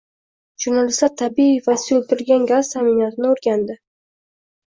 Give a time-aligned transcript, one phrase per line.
[0.63, 3.81] Jurnalistlar tabiiy va suyultirilgan gaz ta’minotini o‘rganding